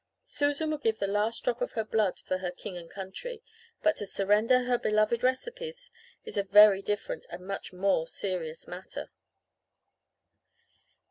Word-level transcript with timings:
"Susan 0.25 0.71
would 0.71 0.81
give 0.81 0.97
the 0.97 1.05
last 1.05 1.43
drop 1.43 1.61
of 1.61 1.73
her 1.73 1.83
blood 1.83 2.17
for 2.25 2.39
her 2.39 2.49
'king 2.49 2.75
and 2.75 2.89
country,' 2.89 3.43
but 3.83 3.95
to 3.95 4.07
surrender 4.07 4.63
her 4.63 4.79
beloved 4.79 5.21
recipes 5.21 5.91
is 6.25 6.37
a 6.39 6.43
very 6.43 6.81
different 6.81 7.27
and 7.29 7.45
much 7.45 7.71
more 7.71 8.07
serious 8.07 8.67
matter. 8.67 9.11